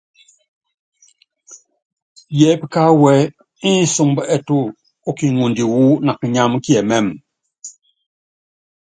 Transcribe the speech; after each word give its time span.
Yɛɛpí 2.39 2.65
kááwu 2.73 3.03
ɛ́ɛ́ 3.15 3.29
ínsúmbɔ 3.79 4.21
ɛtú, 4.35 4.57
okiŋondi 5.09 5.63
wú 5.73 5.83
nakinyámú 6.05 6.57
kiɛmɛ́ɛmɛ. 6.65 7.11